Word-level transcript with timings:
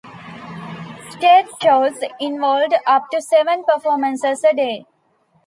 Stage 1.11 1.45
shows 1.61 1.99
involved 2.19 2.73
up 2.87 3.07
to 3.11 3.21
seven 3.21 3.63
performances 3.65 4.43
a 4.43 4.51
day. 4.51 4.85